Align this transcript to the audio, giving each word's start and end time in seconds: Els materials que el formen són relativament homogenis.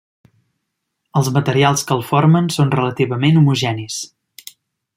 Els 1.19 1.27
materials 1.35 1.85
que 1.89 1.95
el 1.97 2.01
formen 2.07 2.49
són 2.57 2.73
relativament 2.77 3.39
homogenis. 3.43 4.01